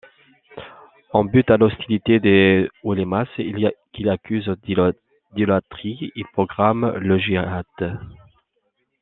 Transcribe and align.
En 1.13 1.23
butte 1.25 1.51
à 1.51 1.57
l’hostilité 1.57 2.19
des 2.19 2.67
oulémas 2.81 3.27
qu'il 3.93 4.09
accuse 4.09 4.49
d'idolâtrie, 4.65 6.11
il 6.15 6.25
proclame 6.33 6.95
le 6.97 7.19
jihad. 7.19 7.65